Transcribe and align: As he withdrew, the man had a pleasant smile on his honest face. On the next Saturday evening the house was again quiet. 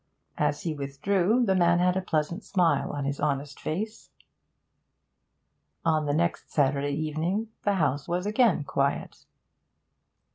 As 0.39 0.63
he 0.63 0.73
withdrew, 0.73 1.45
the 1.45 1.53
man 1.53 1.77
had 1.77 1.95
a 1.95 2.01
pleasant 2.01 2.43
smile 2.43 2.89
on 2.89 3.05
his 3.05 3.19
honest 3.19 3.59
face. 3.59 4.09
On 5.85 6.07
the 6.07 6.13
next 6.15 6.51
Saturday 6.51 6.95
evening 6.95 7.49
the 7.61 7.75
house 7.75 8.07
was 8.07 8.25
again 8.25 8.63
quiet. 8.63 9.27